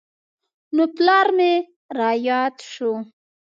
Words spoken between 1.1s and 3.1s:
به مې راياد سو.